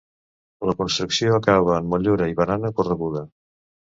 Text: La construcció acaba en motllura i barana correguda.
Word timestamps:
La 0.69 0.73
construcció 0.77 1.35
acaba 1.39 1.75
en 1.81 1.91
motllura 1.91 2.31
i 2.31 2.35
barana 2.39 2.73
correguda. 2.81 3.23